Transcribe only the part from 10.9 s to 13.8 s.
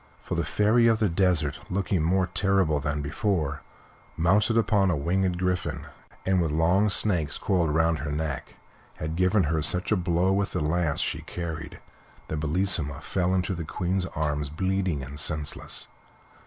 she carried that Bellissima fell into the